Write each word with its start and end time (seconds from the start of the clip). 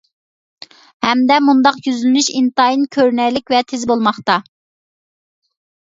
ھەمدە 1.07 1.37
مۇنداق 1.51 1.77
يۈزلىنىش 1.89 2.31
ئىنتايىن 2.41 2.89
كۆرۈنەرلىك 2.99 3.57
ۋە 3.57 3.63
تېز 3.71 3.89
بولماقتا. 3.95 4.43